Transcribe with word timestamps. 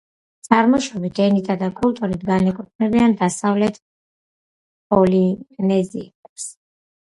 წარმოშობით, 0.45 1.19
ენითა 1.25 1.57
და 1.63 1.67
კულტურით 1.79 2.23
განეკუთვნებიან 2.29 3.13
დასავლეთ 3.19 3.77
პოლინეზიელებს. 4.95 6.49